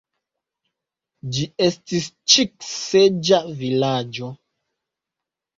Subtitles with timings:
[1.35, 4.35] Ĝi estis ĉik-seĝa vilaĝo.